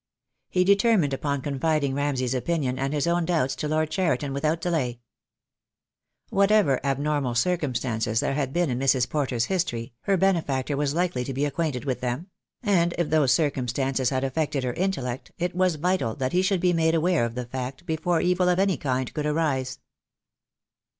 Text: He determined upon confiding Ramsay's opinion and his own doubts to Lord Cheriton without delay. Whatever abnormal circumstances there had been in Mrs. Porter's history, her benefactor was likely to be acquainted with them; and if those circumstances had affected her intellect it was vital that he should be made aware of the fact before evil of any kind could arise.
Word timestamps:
He 0.49 0.63
determined 0.63 1.13
upon 1.13 1.43
confiding 1.43 1.93
Ramsay's 1.93 2.33
opinion 2.33 2.79
and 2.79 2.91
his 2.91 3.05
own 3.05 3.23
doubts 3.23 3.55
to 3.57 3.67
Lord 3.67 3.91
Cheriton 3.91 4.33
without 4.33 4.59
delay. 4.59 4.99
Whatever 6.31 6.83
abnormal 6.83 7.35
circumstances 7.35 8.19
there 8.19 8.33
had 8.33 8.51
been 8.51 8.71
in 8.71 8.79
Mrs. 8.79 9.07
Porter's 9.07 9.45
history, 9.45 9.93
her 10.05 10.17
benefactor 10.17 10.75
was 10.75 10.95
likely 10.95 11.23
to 11.23 11.35
be 11.35 11.45
acquainted 11.45 11.85
with 11.85 12.01
them; 12.01 12.31
and 12.63 12.95
if 12.97 13.11
those 13.11 13.31
circumstances 13.31 14.09
had 14.09 14.23
affected 14.23 14.63
her 14.63 14.73
intellect 14.73 15.33
it 15.37 15.55
was 15.55 15.75
vital 15.75 16.15
that 16.15 16.33
he 16.33 16.41
should 16.41 16.61
be 16.61 16.73
made 16.73 16.95
aware 16.95 17.23
of 17.23 17.35
the 17.35 17.45
fact 17.45 17.85
before 17.85 18.21
evil 18.21 18.49
of 18.49 18.57
any 18.57 18.77
kind 18.77 19.13
could 19.13 19.27
arise. 19.27 19.77